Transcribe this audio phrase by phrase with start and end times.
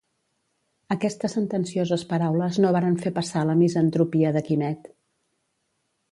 [0.93, 4.89] Aquestes sentencioses paraules no varen fer passar la misantropia de Quimet.